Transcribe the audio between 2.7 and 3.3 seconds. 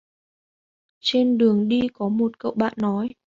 nói